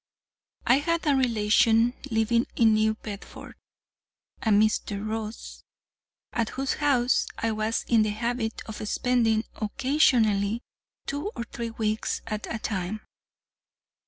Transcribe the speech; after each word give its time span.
I 0.65 0.79
had 0.79 1.05
a 1.05 1.13
relation 1.15 1.93
living 2.09 2.47
in 2.55 2.73
New 2.73 2.95
Bedford, 2.95 3.53
a 4.41 4.49
Mr. 4.49 5.07
Ross, 5.07 5.63
at 6.33 6.49
whose 6.49 6.73
house 6.73 7.27
I 7.37 7.51
was 7.51 7.85
in 7.87 8.01
the 8.01 8.09
habit 8.09 8.63
of 8.65 8.77
spending 8.89 9.43
occasionally 9.57 10.63
two 11.05 11.31
or 11.35 11.43
three 11.43 11.69
weeks 11.69 12.23
at 12.25 12.51
a 12.51 12.57
time. 12.57 13.01